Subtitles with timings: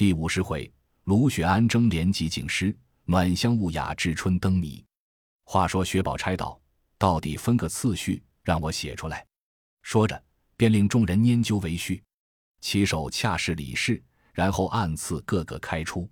[0.00, 0.72] 第五十回，
[1.04, 4.82] 卢雪安争联集景诗，暖香雾雅致春灯谜。
[5.44, 6.58] 话说薛宝钗道
[6.96, 9.26] ：“到底分个次序，让我写出来。”
[9.84, 10.24] 说着，
[10.56, 12.02] 便令众人研究为序。
[12.62, 14.02] 起手恰是李氏，
[14.32, 16.08] 然后按次各个开出。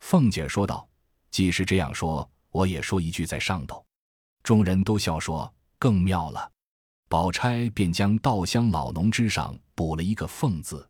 [0.00, 0.86] 凤姐说道
[1.32, 3.82] ：“既是这样说，我也说一句在上头。”
[4.44, 6.52] 众人都笑说：“更妙了。”
[7.08, 10.86] 宝钗便将“稻香老农”之上补了一个“凤”字。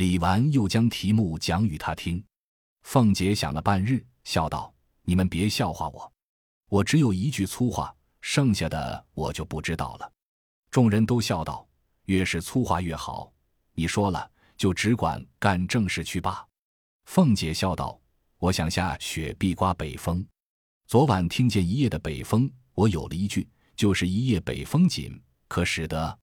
[0.00, 2.24] 李纨又将题目讲与他听，
[2.84, 4.72] 凤姐想了半日，笑道
[5.04, 6.10] ：“你们别笑话我，
[6.70, 10.10] 我只有一句粗话，剩下的我就不知道了。”
[10.72, 11.68] 众人都笑道
[12.08, 13.30] ：“越是粗话越好，
[13.74, 16.42] 你说了就只管干正事去罢。”
[17.04, 18.00] 凤姐笑道
[18.40, 20.26] ：“我想下雪必刮北风，
[20.86, 26.18] 昨晚听见一夜的北风，我有了一句，就是一夜北风紧，可使得？”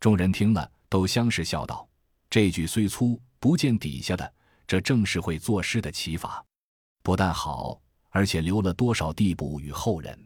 [0.00, 1.88] 众人听了，都相视笑道。
[2.32, 4.34] 这句虽粗，不见底下的，
[4.66, 6.42] 这正是会作诗的奇法，
[7.02, 10.18] 不但好，而且留了多少地步与后人。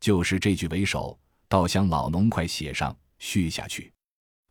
[0.00, 3.92] 就是这句为首，倒想老农快写上续下去。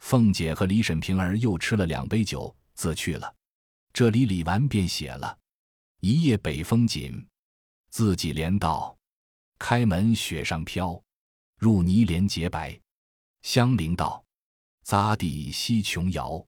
[0.02, 3.35] 凤姐和李婶平儿又吃了两杯酒，自去了。
[3.91, 5.35] 这里李纨便写了
[6.00, 7.28] ：“一夜北风紧，
[7.89, 8.95] 自己连道，
[9.57, 11.03] 开门雪上飘，
[11.57, 12.80] 入泥莲洁白。
[13.41, 14.23] 香菱道，
[14.85, 16.45] 匝地西琼瑶。”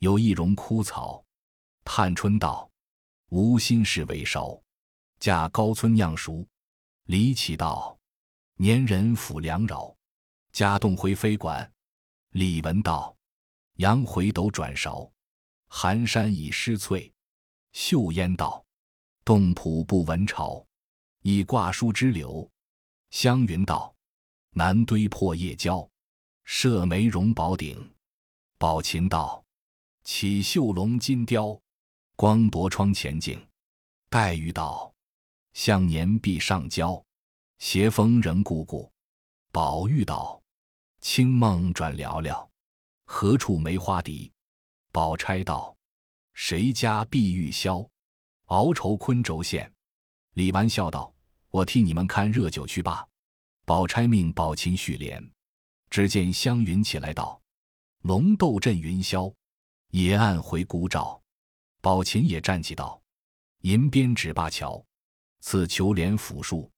[0.00, 1.22] 有一荣枯草，
[1.84, 2.70] 探春道
[3.28, 4.58] ：“无心事为梢，
[5.18, 6.46] 嫁高村酿熟。”
[7.04, 7.98] 李启道
[8.56, 9.94] ：“年人抚粮扰，
[10.52, 11.70] 家栋回飞馆。”
[12.32, 13.14] 李文道
[13.76, 15.10] ：“杨回斗转勺，
[15.68, 17.12] 寒山已失翠。”
[17.72, 18.64] 秀烟道
[19.22, 20.66] ：“洞浦不闻潮，
[21.20, 22.50] 已挂书之柳。”
[23.12, 23.94] 湘云道
[24.56, 25.86] ：“南堆破叶蕉，
[26.44, 27.94] 射梅荣宝鼎。”
[28.56, 29.44] 宝琴道。
[30.02, 31.58] 起绣龙金雕，
[32.16, 33.40] 光夺窗前景。
[34.08, 34.92] 黛玉道
[35.52, 37.02] ：“向年壁上交，
[37.58, 38.90] 斜风仍故故。”
[39.52, 40.42] 宝玉道
[41.00, 42.48] ：“清梦转寥寥，
[43.04, 44.32] 何处梅花笛？”
[44.90, 45.76] 宝钗道
[46.34, 47.88] ：“谁家碧玉箫，
[48.46, 49.72] 熬愁昆轴线。”
[50.34, 51.14] 李纨笑道
[51.50, 53.06] ：“我替你们看热酒去罢。”
[53.64, 55.30] 宝钗命宝琴续帘。
[55.90, 57.40] 只见湘云起来道
[58.02, 59.32] ：“龙斗震云霄。”
[59.90, 61.20] 野岸回孤照，
[61.80, 63.02] 宝琴也站起道
[63.62, 64.84] ：“银鞭指灞桥，
[65.40, 66.70] 赐求连抚树。”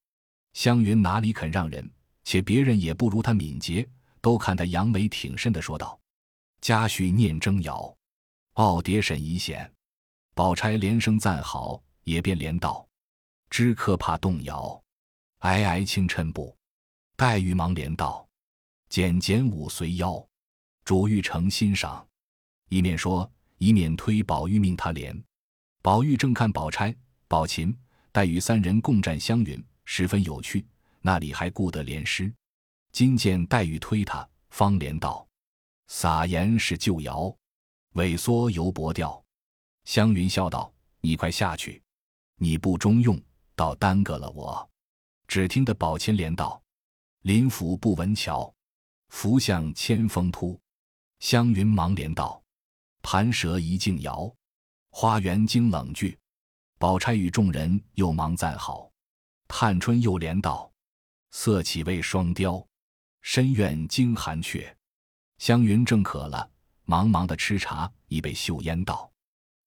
[0.55, 1.91] 湘云哪里肯让人？
[2.25, 3.87] 且别人也不如他敏捷，
[4.23, 6.01] 都看他扬眉挺身的说道
[6.63, 7.95] ：“家婿念征谣，
[8.55, 9.71] 傲蝶沈遗险。”
[10.35, 12.89] 宝钗连声赞好，也便连道
[13.51, 14.83] ：“知客怕动摇，
[15.41, 16.57] 皑皑轻衬步。”
[17.15, 18.27] 黛玉忙连道
[18.89, 20.27] ：“简简舞随腰，
[20.85, 22.07] 主欲成欣赏。”
[22.73, 25.15] 一面说，一面推宝玉命他连。
[25.83, 26.97] 宝玉正看宝钗、
[27.29, 27.77] 宝琴、
[28.11, 30.65] 黛玉三人共战湘云，十分有趣，
[31.03, 32.33] 那里还顾得连诗？
[32.91, 35.29] 今见黛玉推他，方连道
[35.89, 37.37] ：“撒盐是旧谣，
[37.93, 39.23] 萎缩犹薄调。”
[39.85, 40.73] 湘云笑道
[41.03, 41.83] ：“你快下去，
[42.37, 43.21] 你不中用，
[43.55, 44.67] 倒耽搁了我。”
[45.29, 46.63] 只听得宝琴连道
[47.21, 48.51] ：“林府不闻桥，
[49.11, 50.59] 福向千峰突。”
[51.21, 52.42] 湘云忙连道。
[53.03, 54.33] 盘蛇一径摇，
[54.91, 56.19] 花园惊冷句。
[56.79, 58.91] 宝钗与众人又忙赞好。
[59.47, 60.73] 探春又连道
[61.31, 62.67] ：“色起为双雕，
[63.21, 64.75] 深院惊寒雀。”
[65.39, 66.51] 湘云正渴了，
[66.85, 69.13] 忙忙的吃茶，已被秀烟道：“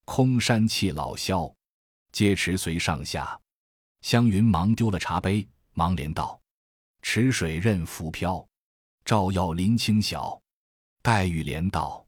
[0.06, 1.54] 空山气老萧，
[2.12, 3.40] 皆池随上下。”
[4.02, 6.40] 湘云忙丢了茶杯，忙连道
[7.04, 8.48] ：“池水任浮漂，
[9.04, 10.42] 照耀林清晓。”
[11.04, 12.05] 黛玉连道。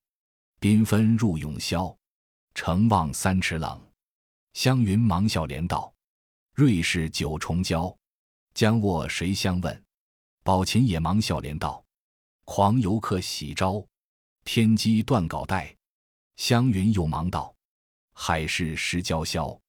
[0.59, 1.95] 缤纷入永霄，
[2.56, 3.79] 城望三尺冷。
[4.53, 5.94] 湘云忙笑连道
[6.56, 7.95] ：“瑞士九重娇，
[8.56, 9.84] 将卧谁相问？”
[10.44, 11.84] 宝琴也忙笑连道
[12.44, 13.85] ：“狂游客喜招，
[14.45, 15.75] 天机断稿带。”
[16.38, 17.53] 湘云又忙道
[18.13, 19.59] ：“海市失娇箫。”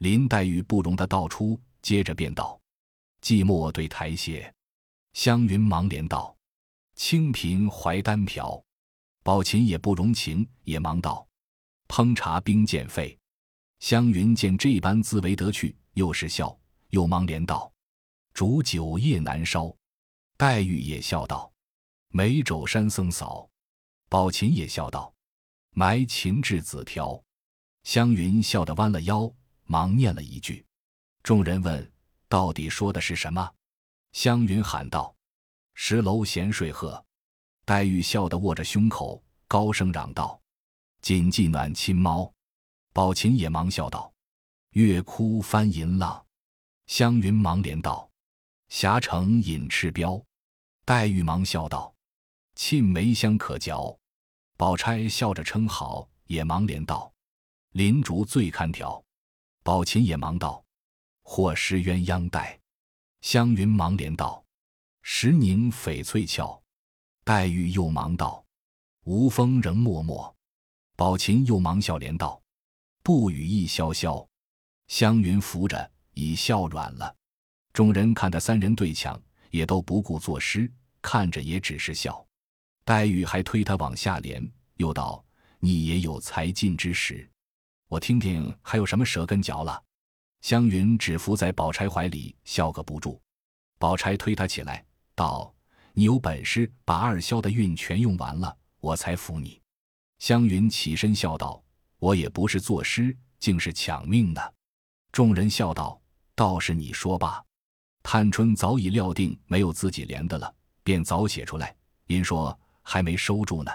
[0.00, 2.60] 林黛玉不容的道出，接着便道
[3.22, 4.52] ：“寂寞对台榭。”
[5.14, 6.36] 湘云忙连道
[6.94, 8.62] ：“清贫怀单瓢。”
[9.26, 11.26] 宝琴也不容情，也忙道
[11.90, 13.18] ：“烹茶冰渐沸。”
[13.80, 16.56] 湘云见这般自为得趣，又是笑，
[16.90, 17.72] 又忙连道
[18.32, 19.74] ：“煮酒夜难烧。”
[20.38, 21.52] 黛玉也笑道
[22.14, 23.50] ：“梅肘山僧扫。”
[24.08, 25.12] 宝琴也笑道
[25.74, 27.20] ：“埋琴稚子条。”
[27.82, 29.28] 湘云笑得弯了腰，
[29.64, 30.64] 忙念了一句。
[31.24, 31.92] 众人问
[32.30, 33.52] ：“到底说的是什么？”
[34.14, 35.16] 湘云喊道
[35.74, 37.04] ：“十楼闲睡鹤。”
[37.66, 40.40] 黛玉笑得握着胸口，高声嚷道
[41.02, 42.32] ：“谨记暖亲猫。”
[42.94, 44.14] 宝琴也忙笑道
[44.70, 46.24] ：“月窟翻银浪。”
[46.86, 48.08] 湘云忙连道
[48.70, 50.24] ：“霞城隐赤标。”
[50.86, 51.92] 黛玉忙笑道
[52.54, 53.98] ：“沁梅香可嚼。”
[54.56, 57.12] 宝钗笑着称好，也忙连道
[57.74, 59.04] ：“林竹最堪调。”
[59.64, 60.64] 宝琴也忙道
[61.26, 62.60] ：“或施鸳鸯带。”
[63.22, 64.44] 湘云忙连道
[65.02, 66.62] ：“石凝翡翠俏。”
[67.26, 68.46] 黛玉又忙道
[69.02, 70.32] ：“无风仍默默。”
[70.94, 72.40] 宝琴又忙笑连道
[73.02, 74.24] ：“不语亦潇潇。”
[74.86, 77.12] 湘云扶着，已笑软了。
[77.72, 79.20] 众人看他三人对抢，
[79.50, 82.24] 也都不顾作诗，看着也只是笑。
[82.84, 85.24] 黛玉还推他往下连，又道
[85.58, 87.28] ：“你也有才尽之时，
[87.88, 89.82] 我听听还有什么舌根嚼了。”
[90.42, 93.20] 湘云只伏在宝钗怀里笑个不住。
[93.78, 94.86] 宝钗推他起来，
[95.16, 95.52] 道
[95.96, 99.58] ：“你有本事把二萧的韵全用完了，我才服你。”
[100.20, 101.64] 湘云起身笑道
[101.98, 104.54] ：“我也不是作诗，竟是抢命的。”
[105.10, 105.98] 众人笑道
[106.36, 107.42] ：“倒是你说罢。”
[108.04, 110.54] 探春早已料定没有自己连的了，
[110.84, 111.74] 便早写出来，
[112.06, 112.56] 因说。
[112.88, 113.72] 还没收住呢，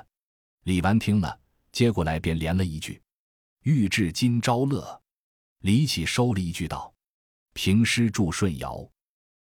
[0.64, 1.38] 李纨听了，
[1.74, 3.02] 接过来便连了一句
[3.64, 5.02] ：“欲至今朝乐。”
[5.60, 6.94] 李启收了一句道
[7.52, 8.90] ：“平诗祝顺尧。”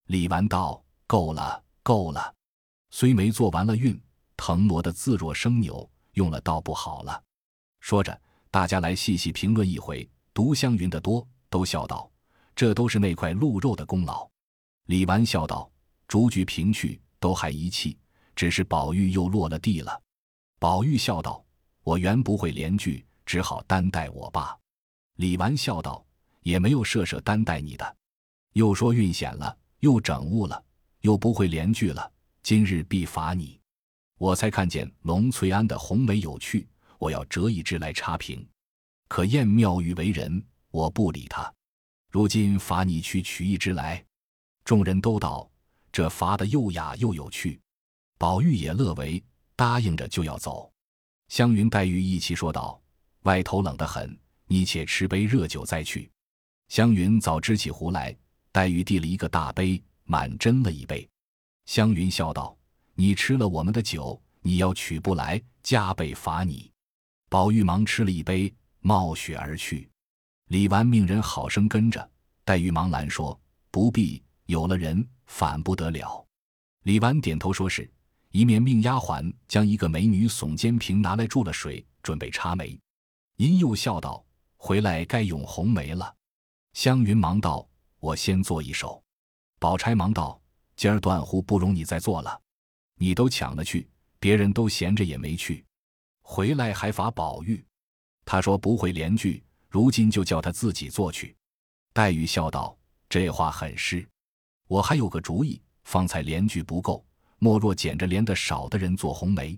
[0.08, 2.34] 李纨道：“够了，够了。”
[2.90, 4.00] 虽没做完了运，
[4.36, 7.22] 腾挪的自若生牛，用了倒不好了。
[7.80, 8.20] 说着，
[8.50, 12.10] 大家来细细评论一回，读湘云的多，都笑道
[12.56, 14.28] ：“这都是那块鹿肉的功劳。”
[14.88, 15.70] 李纨笑道
[16.08, 17.98] ：“逐句评去，都还一气。”
[18.36, 20.00] 只是宝玉又落了地了，
[20.60, 21.44] 宝玉笑道
[21.82, 24.56] ：“我原不会连句，只好担待我罢。”
[25.18, 26.06] 李纨笑道
[26.44, 27.98] ：“也没有设设担待你的。”
[28.54, 30.64] 又说运险了，又整误了，
[31.02, 32.12] 又不会连句了，
[32.48, 33.60] 今日必罚你。
[34.18, 36.66] 我才看见龙翠庵的红梅有趣，
[36.98, 38.48] 我要折一支来插评。
[39.10, 40.42] 可厌妙玉为人，
[40.72, 41.54] 我不理他。
[42.10, 44.02] 如今罚你去取一支来。
[44.64, 45.52] 众人都道
[45.92, 47.60] ：“这罚的又雅又有趣。”
[48.18, 49.22] 宝玉也乐为，
[49.58, 50.72] 答应着就要走。
[51.28, 52.82] 湘云、黛玉一齐说道
[53.24, 56.10] ：“外头冷得很，你且吃杯热酒再去。”
[56.72, 58.18] 湘云早支起壶来，
[58.54, 61.06] 黛玉递了一个大杯，满斟了一杯。
[61.68, 62.58] 湘云笑道
[62.96, 66.72] ：“你吃了我们的酒，你要取不来，加倍罚你。”
[67.30, 69.88] 宝玉忙吃了一杯，冒雪而去。
[70.48, 72.10] 李纨命人好生跟着，
[72.46, 76.26] 黛玉忙拦说：“不必，有了人反不得了。”
[76.84, 77.88] 李纨点头说是。
[78.32, 82.78] 一面命丫鬟将一个美女耸肩瓶拿来注了水，准备插梅。
[83.38, 84.24] 殷又笑道
[84.58, 86.14] ：“回来该咏红梅了。”
[86.74, 87.68] 湘云忙道
[88.00, 89.02] ：“我先做一首。”
[89.60, 90.40] 宝钗忙道
[90.78, 92.40] ：“今儿断乎不容你再做了，
[92.96, 93.90] 你都抢了去，
[94.20, 95.66] 别人都闲着也没去，
[96.22, 97.66] 回来还罚宝玉。
[98.24, 101.36] 他说不会连句，如今就叫他自己做去。”
[101.94, 102.78] 黛玉笑道
[103.10, 104.08] ：“这话很是，
[104.68, 107.04] 我还有个主意，方才连句不够。”
[107.40, 109.56] 莫若捡着连得少的人做红梅。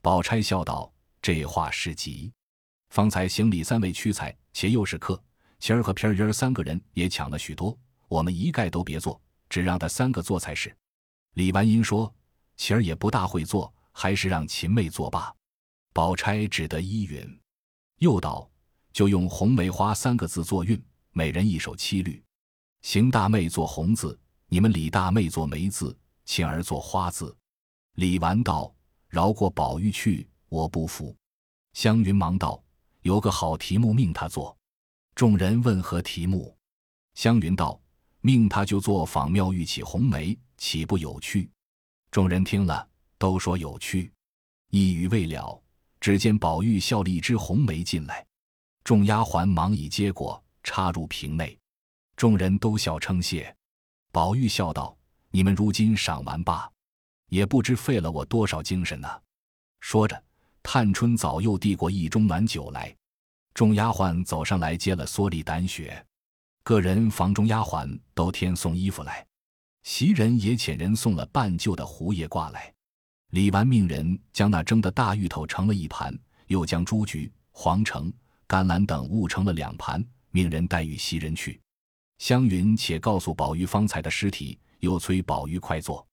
[0.00, 0.92] 宝钗笑道
[1.22, 2.32] ：“这话是急。
[2.90, 5.22] 方才行李三位屈才，且又是客，
[5.60, 7.78] 晴儿和平儿三个人也抢了许多。
[8.08, 9.20] 我们一概都别做，
[9.52, 10.74] 只让他三个做才是。”
[11.36, 12.10] 李纨英说
[12.56, 15.30] ：“晴儿也不大会做，还是让秦妹做罢。”
[15.92, 17.38] 宝钗只得依允。
[17.98, 18.50] 又道
[18.94, 22.24] ：“就用红梅花三个字作韵，每人一首七律。
[22.80, 25.94] 邢大妹做红字，你们李大妹做梅字。”
[26.24, 27.36] 晴儿作花字，
[27.96, 28.72] 李纨道
[29.10, 31.14] ：“饶过宝玉去，我不服。”
[31.74, 32.62] 湘云忙道
[33.02, 34.56] ：“有个好题目，命他做。”
[35.16, 36.56] 众人问何题目？
[37.14, 37.78] 湘云道
[38.22, 41.50] ：“命他就做仿妙玉起红梅，岂不有趣？”
[42.10, 42.88] 众人听了，
[43.18, 44.10] 都说有趣。
[44.70, 45.62] 一语未了，
[46.00, 48.26] 只见宝玉笑了一枝红梅进来，
[48.82, 51.58] 众丫鬟忙已接过，插入瓶内。
[52.16, 53.54] 众人都笑称谢。
[54.10, 54.96] 宝玉笑道。
[55.34, 56.70] 你们如今赏完罢，
[57.30, 59.08] 也不知费了我多少精神呢。
[59.80, 60.22] 说着，
[60.62, 62.94] 探春早又递过一盅暖酒来，
[63.54, 66.04] 众丫鬟走上来接了蓑笠胆雪，
[66.62, 69.26] 个人房中丫鬟都添送衣服来，
[69.82, 72.72] 袭人也遣人送了半旧的胡叶挂来。
[73.30, 76.16] 李纨命人将那蒸的大芋头盛了一盘，
[76.46, 78.12] 又将朱菊、黄橙、
[78.46, 81.60] 甘蓝等物盛了两盘，命人带与袭人去。
[82.18, 84.58] 湘云且告诉宝玉方才的尸体。
[84.82, 86.04] 又催宝玉快坐。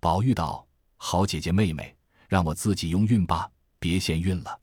[0.00, 0.66] 宝玉道
[0.98, 1.96] ：“好姐姐妹妹，
[2.28, 4.60] 让我自己用运罢，别嫌运了。”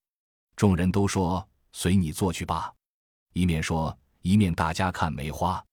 [0.58, 2.70] 众人都说：“随你做去罢。”
[3.32, 5.64] 一面说，一面大家看梅花。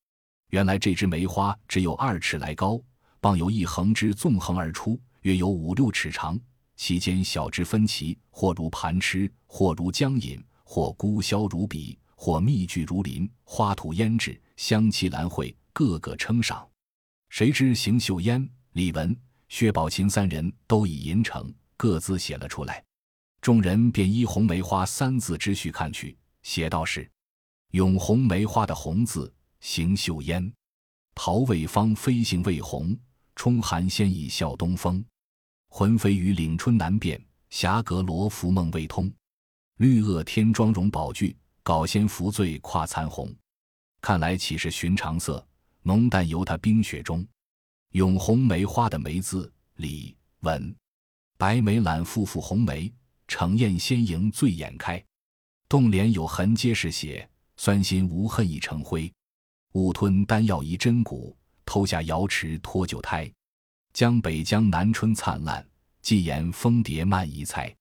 [0.50, 2.78] 原来这枝梅花只有二尺来高，
[3.18, 6.38] 傍有一横枝纵横而出，约有五六尺长，
[6.76, 16.68] 其间小枝分歧，或如盘螭，或如江引，或孤霄如笔，或密聚如林，花土胭脂，香气兰蕙，个个称赏。
[17.30, 19.16] 谁知邢岫烟、李文、
[19.48, 22.84] 薛宝琴三人都以银成，各自写了出来。
[23.40, 27.10] 众人便依“红梅花”三字之序看去，写道是
[27.72, 30.52] ：“咏红梅花”的“红”字，邢岫烟。
[31.14, 32.94] 桃未芳飞行未红，
[33.34, 35.02] 冲寒先已笑东风。
[35.70, 39.10] 魂飞于岭春难辨，霞阁罗浮梦未通。
[39.78, 43.34] 绿萼天妆容宝具，稿仙扶醉跨残红。
[44.02, 45.46] 看来岂是寻常色，
[45.82, 47.26] 浓淡由他冰雪中。
[47.92, 50.74] 咏红梅花的梅字，李文。
[51.38, 52.92] 白眉揽复复红梅。
[53.28, 55.02] 成艳先迎醉眼开，
[55.66, 57.26] 洞帘有痕皆是血，
[57.64, 59.08] 酸心无恨已成灰。
[59.74, 63.32] 误吞丹药移真骨，偷下瑶池脱旧胎。
[63.92, 65.64] 江北江南春灿烂，
[66.00, 67.72] 寄言蜂蝶漫移猜。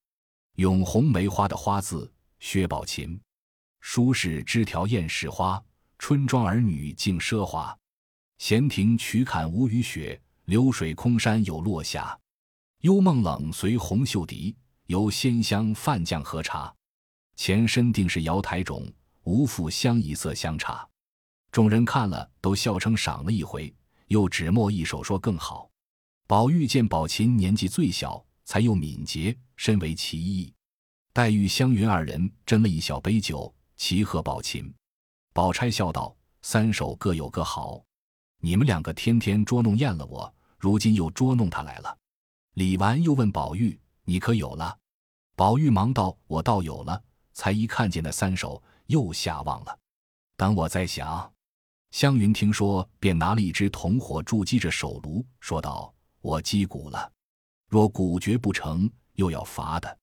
[0.57, 3.19] 咏红梅花的花字，薛宝琴。
[3.79, 5.59] 书是枝条艳是花，
[5.97, 7.75] 春庄儿女竞奢华。
[8.37, 12.15] 闲庭曲槛无雨雪，流水空山有落霞。
[12.81, 14.55] 幽梦冷随红袖笛。
[14.85, 16.71] 由鲜香泛酱喝茶，
[17.35, 18.87] 前身定是瑶台种，
[19.23, 20.87] 无复相一色相差。
[21.51, 23.73] 众人看了都笑称赏了一回，
[24.07, 25.69] 又指墨一手说更好。
[26.27, 30.53] 宝玉见宝琴年纪最小，才又敏捷，深为其意。
[31.13, 34.73] 黛玉、湘云二人斟了一小杯酒，齐贺宝琴。
[35.33, 37.83] 宝钗笑道：“三首各有各好，
[38.39, 41.97] 你们两个天天捉弄厌了我，如今又捉弄他来了。”
[42.55, 44.77] 李纨又问宝玉：“你可有了？”
[45.35, 49.79] 宝玉忙道：“我倒有了，才一看见那三首，又下忘了。
[50.37, 51.33] 等我在想。”
[51.91, 57.11] 湘云听说，便拿了一支铜火筑击着手炉，说道：“我击鼓了，
[57.67, 59.97] 若鼓绝不成，又要罚的。”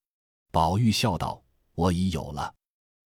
[0.53, 1.43] 宝玉笑道
[1.75, 2.55] ：“我已有了。”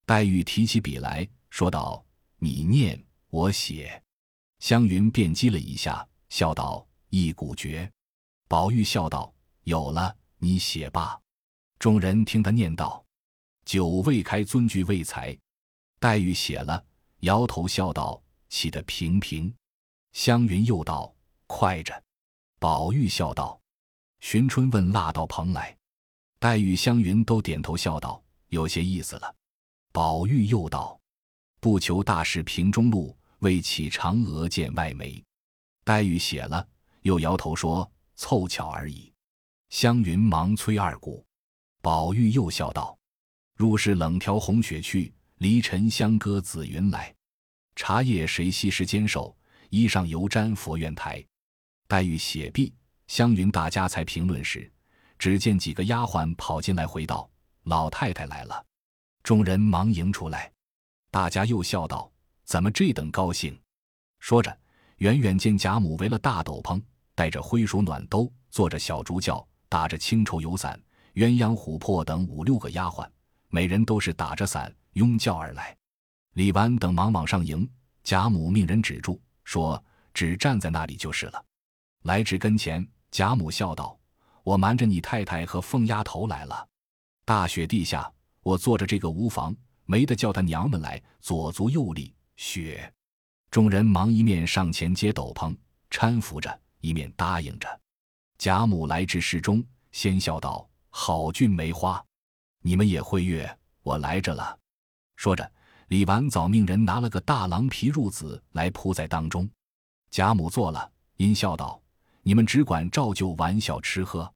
[0.04, 2.04] 黛玉提起笔来说道
[2.38, 4.02] ：“你念，我写。”
[4.58, 7.88] 湘云便击了一下，笑道：“一鼓绝。”
[8.48, 11.20] 宝玉笑道：“有了，你写吧。”
[11.78, 13.04] 众人听他念道
[13.64, 15.38] ：“酒未开，尊句未裁。”
[16.02, 16.84] 黛玉写了，
[17.20, 19.54] 摇头笑道：“起得平平。”
[20.12, 21.14] 湘云又道
[21.46, 22.02] ：“快着。”
[22.58, 23.60] 宝玉笑道
[24.18, 25.76] ：“寻春问蜡到蓬莱。”
[26.40, 29.32] 黛玉、湘云都点头笑道：“有些意思了。”
[29.94, 31.00] 宝玉又道
[31.62, 35.22] ：“不求大事平中路，为起嫦娥见外媒。”
[35.86, 36.66] 黛玉写了，
[37.02, 39.12] 又摇头说：“凑巧而已。”
[39.70, 41.24] 湘云忙催二姑。
[41.80, 42.98] 宝玉又笑道
[43.54, 47.12] ：“入室冷挑红雪去，离尘香歌紫云来。
[47.74, 49.36] 茶叶谁惜时坚守，
[49.70, 51.20] 衣上犹沾佛缘台。”
[51.88, 52.72] 黛玉写毕，
[53.08, 54.70] 湘云大家才评论时，
[55.18, 57.28] 只见几个丫鬟跑进来回道
[57.66, 58.64] ：“老太太来了。”
[59.24, 60.48] 众人忙迎出来，
[61.10, 62.08] 大家又笑道
[62.46, 63.60] ：“怎么这等高兴？”
[64.20, 64.56] 说着，
[64.98, 66.80] 远远见贾母围了大斗篷，
[67.16, 70.80] 带着灰鼠暖兜，坐着小竹轿，打着青绸油伞。
[71.14, 73.10] 鸳鸯、琥珀等五六个丫鬟，
[73.48, 75.76] 每人都是打着伞拥轿而来。
[76.34, 77.68] 李纨等忙往上迎，
[78.02, 79.82] 贾母命人止住，说
[80.14, 81.44] ：“只站在那里就是了。”
[82.04, 83.98] 来至跟前，贾母笑道
[84.42, 86.66] ：“我瞒着你太太和凤丫头来了。
[87.24, 88.10] 大雪地下，
[88.42, 92.92] 我坐着这个无妨，没得叫他娘们来左足右立雪。”
[93.50, 95.54] 众人忙一面上前接斗篷
[95.90, 97.80] 搀扶着，一面答应着。
[98.38, 100.66] 贾母来至室中，先笑道。
[100.88, 102.04] 好俊梅花，
[102.60, 104.58] 你们也会月，我来着了。
[105.22, 105.52] 说着，
[105.86, 109.48] 李纨早命人拿了个大狼皮褥子来铺在当中。
[110.10, 111.80] 贾母坐了，阴笑道
[112.22, 114.28] ：“你们只管照旧玩笑吃喝。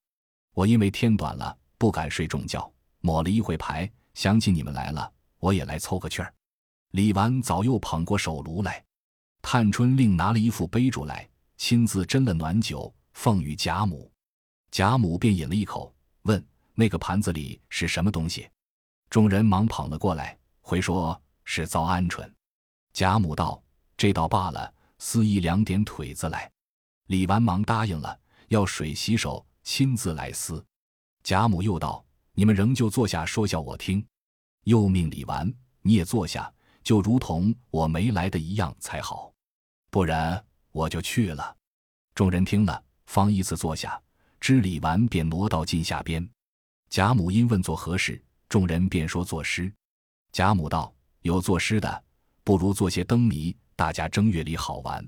[0.55, 6.33] 我因为天短了，不敢睡重觉，抹了一会牌，想起你们来了，我也来凑个趣儿。”
[6.95, 8.81] 李纨早又捧过手炉来，
[9.43, 14.09] 探春另拿了一副杯箸来，亲自斟了暖酒，奉与贾母。
[14.71, 15.93] 贾母便饮了一口。
[16.23, 18.49] 问那个盘子里是什么东西？
[19.11, 22.28] 众人忙捧了过来，回说是糟鹌鹑。
[22.92, 23.62] 贾母道
[23.96, 26.50] ：“这倒罢了，撕一两点腿子来。”
[27.06, 28.18] 李纨忙答应了，
[28.49, 30.66] 要水洗手，亲自来撕。
[31.23, 32.04] 贾母又道
[32.35, 34.04] ：“你们仍旧坐下说笑我听。”
[34.66, 39.32] 又命李纨你也坐下，就如同我没来的一样才好，
[39.88, 41.56] 不然我就去了。
[42.12, 44.02] 众人听了，方依次坐下。
[44.40, 46.28] 知李纨，便挪到近下边。
[46.90, 49.73] 贾母因问做何事，众人便说作诗。
[50.33, 52.04] 贾母道：“有作诗的，
[52.45, 55.06] 不如做些灯谜，大家正月里好玩。”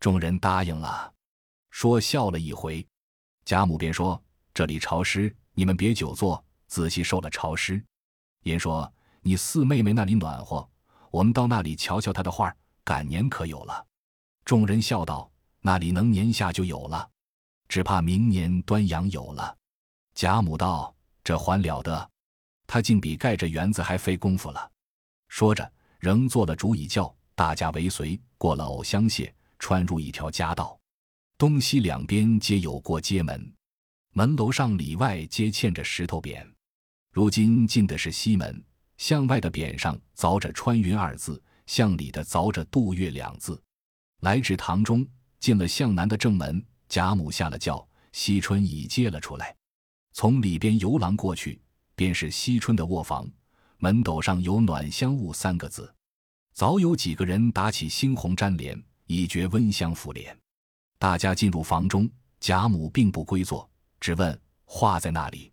[0.00, 1.12] 众人答应了，
[1.70, 2.86] 说笑了一回。
[3.44, 4.20] 贾母便说
[4.52, 7.82] ：“这里潮湿，你们别久坐，仔细受了潮湿。”
[8.42, 10.68] 言说：“你四妹妹那里暖和，
[11.10, 13.86] 我们到那里瞧瞧她的画，赶年可有了。”
[14.44, 17.08] 众人笑道：“那里能年下就有了？
[17.68, 19.56] 只怕明年端阳有了。”
[20.14, 20.94] 贾母道
[21.24, 22.10] ：“这还了得！
[22.66, 24.70] 他竟比盖这园子还费功夫了。”
[25.28, 30.78] 说着，仍做了主椅轿，大家为随，过了藕香榭，穿入一条夹道，
[31.36, 33.52] 东西两边皆有过街门，
[34.12, 36.46] 门楼上里外皆嵌着石头匾。
[37.12, 38.62] 如今进的是西门，
[38.98, 43.60] 向外的匾上凿着“穿云”二字，向里的凿着“渡月”两字。
[44.20, 45.06] 来至堂中，
[45.40, 49.54] 进了向南的正门，贾母下了轿，惜春已接了出来，
[50.12, 51.60] 从里边游廊过去，
[51.96, 53.28] 便是惜春的卧房。
[53.78, 55.92] 门斗上有“暖香坞”三个字，
[56.54, 60.38] 早有几个人打起猩红粘帘，以觉温香拂脸。
[60.98, 62.08] 大家进入房中，
[62.40, 63.68] 贾母并不归坐，
[64.00, 65.52] 只问画在那里。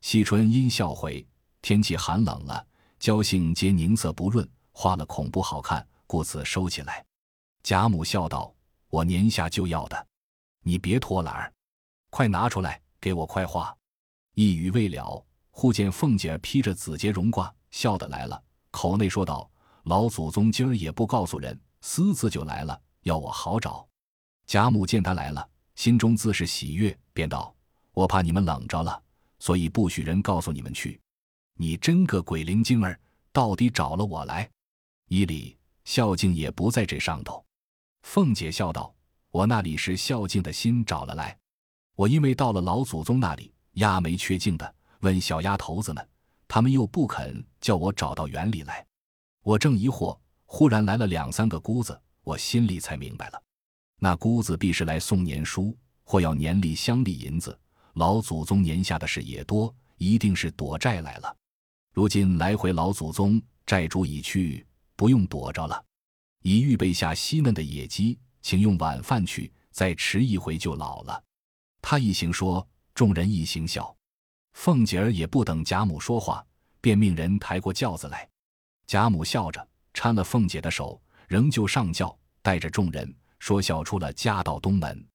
[0.00, 1.26] 惜春因笑回
[1.60, 2.66] ：“天气寒冷了，
[2.98, 7.04] 娇杏皆凝色不润，画了恐不好看，故此收起来。”
[7.62, 8.54] 贾母笑道
[8.88, 10.06] ：“我年下就要的，
[10.62, 11.52] 你别拖懒儿，
[12.08, 13.76] 快拿出来给我快画。”
[14.34, 15.22] 一语未了，
[15.60, 17.52] 忽见凤姐披着紫缬绒褂。
[17.72, 19.50] 笑的来了，口内说道
[19.82, 23.84] ：“老祖宗今儿也不告诉人，私自就来了，要我好找。”
[24.46, 27.52] 贾母见他来了，心中自是喜悦，便道
[27.90, 29.02] ：“我怕你们冷着了，
[29.40, 31.00] 所以不许人告诉你们去。
[31.54, 32.96] 你真个鬼灵精儿，
[33.32, 34.48] 到底找了我来。
[35.08, 37.44] 依礼，孝敬也不在这上头。”
[38.06, 38.94] 凤姐笑道
[39.32, 41.36] ：“我那里是孝敬的心找了来，
[41.96, 46.08] 我因为到了老祖宗那里，压没缺敬的，问小丫头子们。”
[46.50, 48.82] 他们又不肯叫我找到园里来，
[49.42, 53.42] 我正疑惑，忽然来了两三个姑子，我心里才明白了，
[53.98, 57.56] 那姑子必是来送年书，或要年例乡里银子。
[57.92, 61.36] 老祖宗年下的事也多，一定是躲债来了。
[61.92, 65.84] 如今来回老祖宗，债主已去，不用躲着了，
[66.44, 71.22] 已预备下稀嫩的野鸡，请用晚饭去，再迟一回就老了。
[71.82, 73.94] 他一行说，众人一行笑。
[74.58, 76.44] 凤姐儿也不等贾母说话，
[76.80, 78.28] 便命人抬过轿子来。
[78.88, 85.06] 贾母笑着搀了凤姐的手，仍旧上轿，带着众人说笑出了家道东门。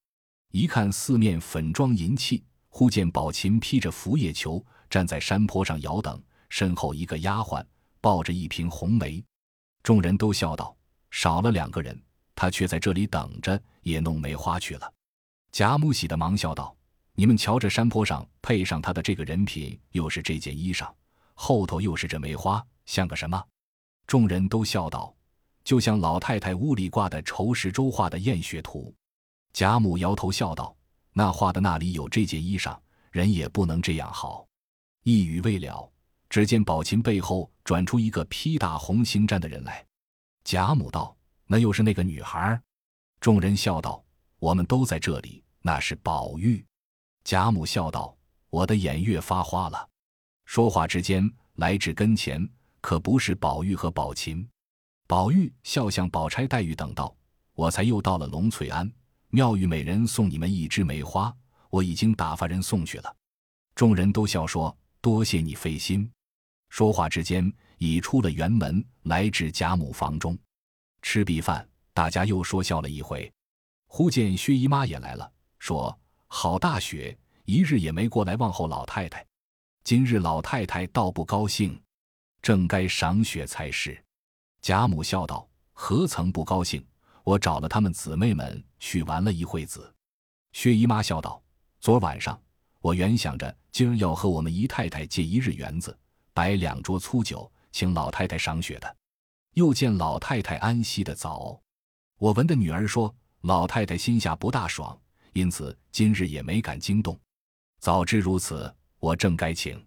[0.52, 7.62] 一看四面粉妆银器，忽见宝琴披着拂叶裘站在山坡上遥等，身后一个丫鬟
[8.00, 9.22] 抱着一瓶红梅。
[9.84, 10.74] 众人都笑道
[11.12, 12.02] ：“少了两个人，
[12.34, 14.90] 他却在这里等着，也弄梅花去了。”
[15.52, 16.74] 贾母喜的忙笑道。
[17.16, 20.92] 你们瞧，这山坡上配上他的这个人品，又是这件衣裳，
[21.36, 23.42] 后头又是这梅花，像个什么？
[24.08, 25.16] 众人都笑道
[25.64, 28.92] ：“就像老太太屋里挂的仇石洲画的艳雪图。”
[29.54, 30.76] 贾母摇头笑道
[31.14, 32.76] ：“那画的那里有这件衣裳，
[33.12, 34.48] 人也不能这样好。”
[35.06, 35.88] 一语未了，
[36.30, 39.86] 只见宝琴背后转出一个披大红星毡的人来。
[40.44, 42.60] 贾母道：“那又是那个女孩。”
[43.22, 44.04] 众人笑道
[44.40, 46.66] ：“我们都在这里，那是宝玉。”
[47.24, 48.16] 贾母笑道
[48.50, 49.90] ：“我的眼越发花了。”
[50.46, 52.48] 说话之间，来至跟前，
[52.82, 54.48] 可不是宝玉和宝琴。
[55.08, 57.16] 宝玉笑向宝钗、黛玉等道
[57.56, 58.92] ：“我才又到了龙翠庵，
[59.30, 61.34] 妙玉美人送你们一枝梅花，
[61.70, 63.16] 我已经打发人送去了。”
[63.74, 66.10] 众人都笑说：“多谢你费心。”
[66.70, 70.38] 说话之间，已出了园门，来至贾母房中，
[71.02, 73.32] 吃毕饭，大家又说笑了一回。
[73.88, 75.98] 忽见薛姨妈也来了，说。
[76.36, 77.16] 好大雪，
[77.46, 79.24] 一日也没过来问候老太太。
[79.84, 81.80] 今日老太太倒不高兴，
[82.42, 84.04] 正该赏雪才是。
[84.60, 86.84] 贾母笑道：“何曾不高兴？
[87.24, 89.94] 我找了他们姊妹们去玩了一会子。”
[90.54, 91.40] 薛姨妈笑道
[91.80, 92.38] ：“昨晚上
[92.80, 95.96] 我原想着今儿要和我们姨太太借一日园子，
[96.34, 98.98] 摆两桌粗酒，请老太太赏雪的。
[99.54, 101.62] 又见老太太安息的早，
[102.18, 105.00] 我闻的女儿说老太太心下不大爽。”
[105.34, 107.20] 因此今日也没敢惊动。
[107.80, 109.86] 早知如此，我正该请。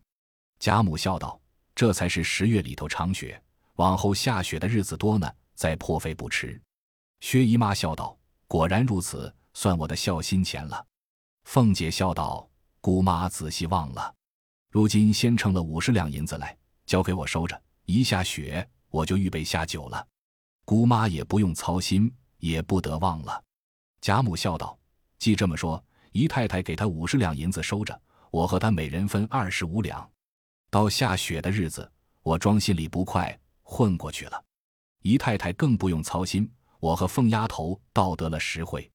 [0.58, 1.40] 贾母笑道
[1.74, 3.42] ：“这才是十月里头长雪，
[3.76, 6.60] 往后下雪的日子多呢，再破费不迟。”
[7.20, 10.86] 薛姨妈笑道：“果然如此，算我的孝心钱了。”
[11.44, 12.48] 凤姐笑道
[12.80, 14.14] ：“姑妈仔细忘了，
[14.70, 17.60] 如今先称了五十两银子来，交给我收着。
[17.84, 20.06] 一下雪，我就预备下酒了。
[20.64, 23.42] 姑妈也不用操心，也不得忘了。”
[24.02, 24.78] 贾母笑道。
[25.18, 28.00] 既这么说，姨太太给他五十两银子收着，
[28.30, 30.08] 我和他每人分二十五两。
[30.70, 31.90] 到下雪的日子，
[32.22, 34.44] 我装心里不快，混过去了。
[35.02, 36.50] 姨太太更不用操心，
[36.80, 38.90] 我和凤丫头倒得了实惠。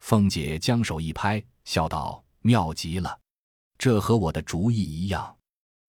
[0.00, 3.18] 凤姐将手一拍，笑道：“妙极了，
[3.76, 5.36] 这和我的主意一样。”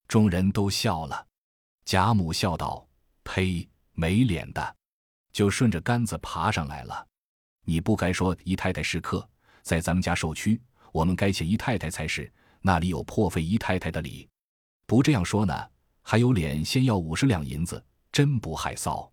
[0.10, 1.28] 众人都笑了。
[1.86, 2.88] 贾母笑道
[3.24, 4.76] ：“呸，没脸的，
[5.32, 7.08] 就顺着杆子爬上来了。
[7.66, 9.30] 你不该说姨太太是客，
[9.70, 10.60] 在咱们家受屈，
[10.92, 12.34] 我们该请姨太太才是。
[12.60, 14.28] 那里有破费姨太太的理？
[14.88, 15.54] 不这样说呢，
[16.02, 19.08] 还有脸先要五十两银子，真不害臊。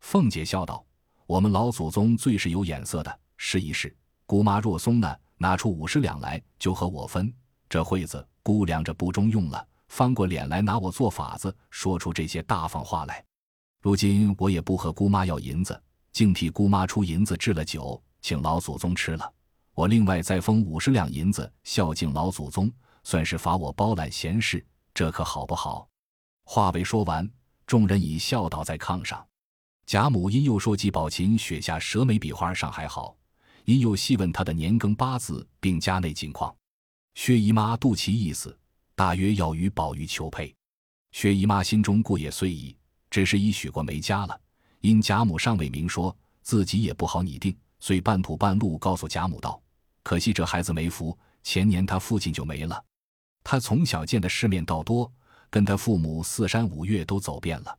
[0.00, 0.82] 凤姐笑道
[1.28, 3.94] ：“我们老祖宗最是有眼色的，试一试。
[4.24, 7.30] 姑妈若松呢，拿出五十两来就和我分。
[7.68, 13.22] 这会子估量着不中用了，翻过脸来拿我做法子，说出这些大方话来。
[13.82, 15.78] 如今我也不和姑妈要银子，
[16.10, 19.30] 竟替姑妈出银子置了酒，请老祖宗吃了。
[19.74, 22.70] 我另外再封五十两银子，孝敬老祖宗，
[23.04, 25.88] 算是罚我包揽闲事，这可好不好？”
[26.44, 27.30] 话未说完，
[27.66, 29.24] 众人已笑倒在炕上。
[29.86, 33.16] 贾母因又说季宝琴雪下蛇眉笔画上还好，
[33.64, 36.54] 因又细问他的年庚八字，并家内近况。
[37.14, 38.56] 薛姨妈度其意思，
[38.94, 40.54] 大约要与宝玉求配。
[41.12, 42.76] 薛姨妈心中顾也虽已，
[43.10, 44.40] 只是已许过没家了。
[44.80, 49.60] 因贾母尚未明说，自己也不好拟定，遂半途半路告诉贾母道
[50.04, 52.84] ：“可惜这孩子没福，前年他父亲就没了。
[53.42, 55.10] 他从小见的世面倒多，
[55.50, 57.78] 跟他父母四山五岳都走遍了。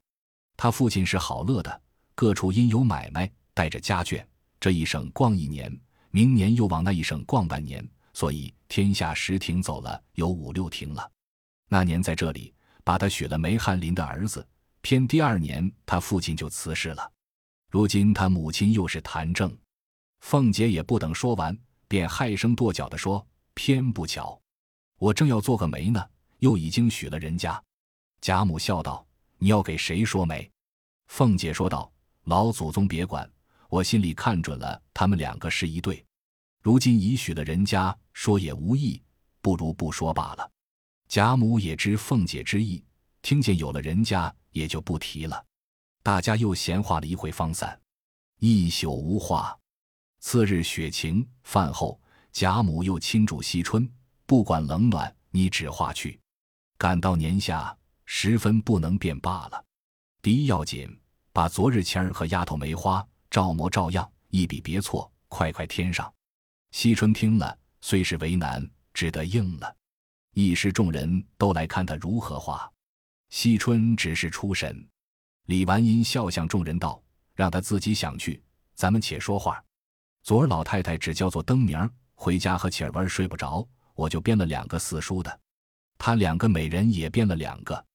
[0.57, 1.81] 他父亲是好乐的。”
[2.13, 4.23] 各处因有买卖，带着家眷，
[4.59, 5.75] 这一省逛一年，
[6.11, 7.83] 明年又往那一省逛半年，
[8.13, 11.09] 所以天下十亭走了有五六亭了。
[11.67, 14.45] 那年在这里把他许了梅翰林的儿子，
[14.81, 17.11] 偏第二年他父亲就辞世了。
[17.71, 19.51] 如今他母亲又是谭正，
[20.21, 21.55] 凤姐也不等说完，
[21.87, 24.39] 便害声跺脚的说：“偏不巧，
[24.97, 26.03] 我正要做个媒呢，
[26.39, 27.61] 又已经许了人家。”
[28.21, 29.05] 贾母笑道
[29.37, 30.49] ：“你要给谁说媒？”
[31.07, 31.91] 凤姐说道。
[32.25, 33.27] 老祖宗别管，
[33.67, 36.05] 我心里看准了，他们两个是一对。
[36.61, 39.01] 如今已许了人家，说也无益，
[39.41, 40.51] 不如不说罢了。
[41.07, 42.85] 贾母也知凤姐之意，
[43.23, 45.43] 听见有了人家，也就不提了。
[46.03, 47.77] 大家又闲话了一会，方散。
[48.37, 49.57] 一宿无话。
[50.21, 51.99] 次日雪晴，饭后
[52.31, 53.91] 贾母又亲嘱惜春，
[54.25, 56.17] 不管冷暖，你只画去。
[56.77, 59.65] 赶到年下，十分不能便罢了。
[60.21, 60.97] 第一要紧。
[61.33, 66.13] 把昨日钱儿和丫头梅花照模照样一笔别错，快快添上。
[66.71, 69.73] 惜春听了，虽是为难，只得应了。
[70.33, 72.69] 一时众人都来看他如何画。
[73.29, 74.85] 惜春只是出神。
[75.45, 77.01] 李纨因笑向众人道
[77.33, 78.43] ：“让他自己想去，
[78.75, 79.63] 咱们且说话。
[80.23, 85.39] 昨儿老太太只叫做灯明儿，回家和启儿文睡不着，我就编了两个四书的。
[85.97, 87.85] 他两个美人也编了两个。”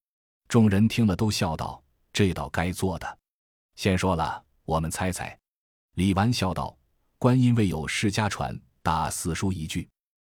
[0.48, 3.18] 众人听了都笑道：“这倒该做的。”
[3.74, 5.36] 先说了，我们猜猜。
[5.94, 6.76] 李纨笑道
[7.18, 9.88] ：“观音未有世家传，打四书一句。”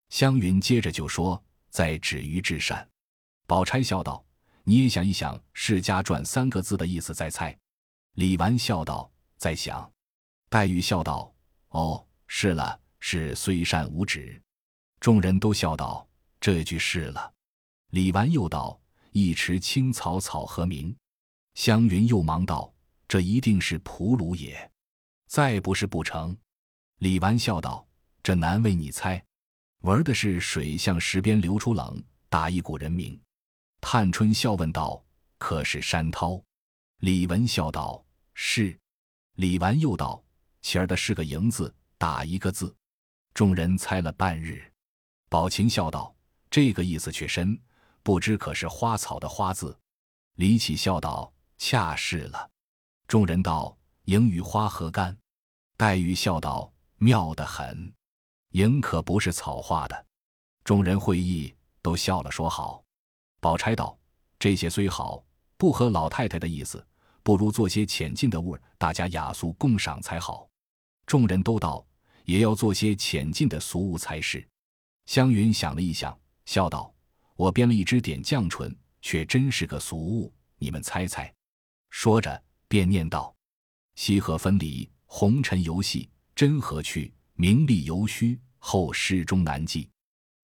[0.10, 2.88] 湘云接着就说：“在止于至善。”
[3.46, 4.24] 宝钗笑道
[4.64, 7.56] ：“你也想一想‘世家传’三个字的意思再猜。”
[8.14, 9.92] 李纨笑道：“在想。”
[10.50, 11.32] 黛玉笑道
[11.70, 14.42] ：“哦，是了，是虽善无止。”
[15.00, 16.08] 众人都笑道
[16.40, 17.34] ：“这句是了。”
[17.92, 18.80] 李纨又道
[19.12, 20.96] ：“一池青草草何名？”
[21.56, 22.74] 湘云又忙道。
[23.08, 24.72] 这一定是蒲鲁也，
[25.26, 26.38] 再不是不成。
[27.00, 27.84] 李纨笑道
[28.22, 29.20] ：“这难为你猜，
[29.80, 33.20] 玩的是水向石边流出冷，打一股人名。”
[33.82, 35.04] 探春笑问道
[35.40, 36.40] ：“可是山涛？”
[37.02, 38.06] 李文笑道
[38.36, 38.80] ：“是。”
[39.38, 40.24] 李纨又道
[40.62, 42.76] ：“前儿的是个营字，打一个字。”
[43.34, 44.72] 众人猜了半日。
[45.30, 46.14] 宝琴笑道
[46.50, 47.58] ：“这个意思却深，
[48.04, 49.78] 不知可是花草的花字。”
[50.36, 52.50] 李启笑道：“恰是了。”
[53.08, 55.16] 众人道：“迎与花何干？”
[55.78, 57.94] 黛玉笑道：“妙得很，
[58.50, 60.06] 迎可不是草画的。”
[60.66, 62.84] 众人会意，都笑了，说好。
[63.40, 63.98] 宝钗道
[64.38, 65.24] ：“这些虽好，
[65.56, 66.86] 不合老太太的意思，
[67.24, 70.49] 不如做些浅近的物，大家雅俗共赏才好。”
[71.10, 71.84] 众人都道
[72.24, 74.48] ：“也要做些浅近的俗物才是。”
[75.08, 76.94] 湘云想了一想，笑道
[77.36, 81.34] ：“我编了一支点绛唇，却真是个俗物，你们猜猜。”
[81.90, 82.40] 说着。
[82.68, 83.36] 便念道
[83.98, 87.12] ：“西河分离，红尘游戏，真何趣？
[87.34, 89.90] 名利犹虚，后世终难记。”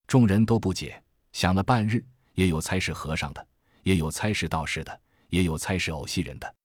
[0.08, 0.99] 众人都不解，
[1.34, 3.47] 想了半日，也有猜是和尚的，
[3.84, 6.56] 也有猜是道士的，也有猜是偶戏人的。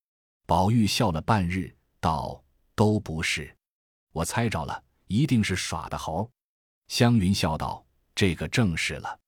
[0.46, 2.42] 宝玉笑了半日，道
[2.74, 3.54] ：“都不是，
[4.12, 6.30] 我猜着了，一定是耍的猴。”
[6.88, 9.18] 湘云笑道：“这个正是了。”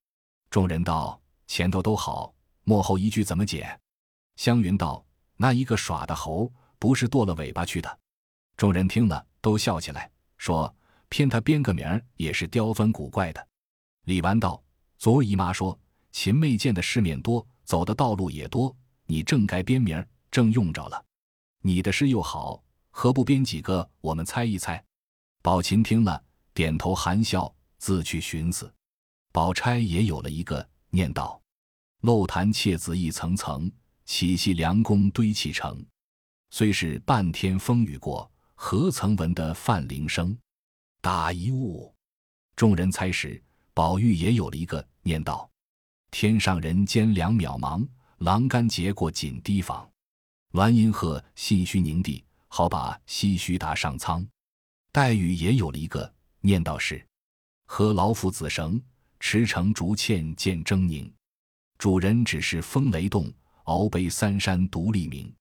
[0.51, 3.79] 众人道：“前头都好，幕后一句怎么解？”
[4.37, 5.05] 湘云道。
[5.35, 7.99] 那一个耍的猴，不是剁了尾巴去的。
[8.57, 10.73] 众人听了，都笑起来，说
[11.09, 13.49] ：“偏他编个名儿，也是刁钻古怪的。”
[14.07, 14.63] 李纨道
[14.99, 15.77] ：“昨儿姨妈说，
[16.13, 18.73] 秦妹见的世面多，走的道路也多，
[19.07, 21.05] 你正该编名儿，正用着了。”
[21.63, 24.83] 你的诗又好，何不编几个，我们猜一猜？”
[25.43, 26.23] 宝琴听了，
[26.55, 28.73] 点头含笑，自去寻思。
[29.33, 31.43] 宝钗也有了一个，念道
[32.03, 33.69] ：“漏潭窃子一层层，
[34.05, 35.85] 起系梁宫堆砌成？
[36.51, 40.39] 虽是半天风雨过，何曾闻得范铃声？
[41.01, 41.93] 打一物。”
[42.55, 45.51] 众人猜时，宝玉也有了一个，念道
[46.13, 49.91] ：“天上人间两渺茫，栏杆结过锦堤防。
[50.53, 52.23] 鸾音鹤，信虚凝地，
[52.55, 54.29] 好把唏嘘打上苍。”
[54.93, 56.13] 黛玉也有了一个，
[56.43, 57.03] 念道是
[57.65, 58.79] ：“和老夫子绳，
[59.19, 61.11] 驰骋竹堑见狰狞。
[61.79, 63.33] 主人只是风雷动，
[63.65, 65.35] 鳌背三山独立明。”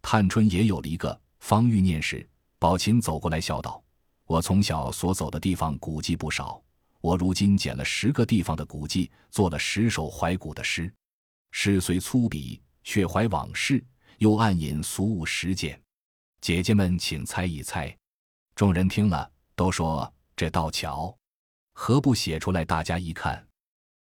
[0.00, 2.26] 探春也有了一个，方欲念时，
[2.58, 3.84] 宝琴走过来笑道
[4.24, 6.62] ：“我从小所走的地方古迹不少，
[7.02, 10.90] 我如今捡了十个地方的古迹，做了十首怀古的诗。
[11.50, 13.84] 诗虽粗鄙，却怀往事，
[14.18, 15.78] 又暗引俗物实践。
[16.46, 17.92] 姐姐们，请猜一猜。”
[18.54, 21.18] 众人听了，都说这道桥，
[21.72, 23.45] 何不写出来，大家一看。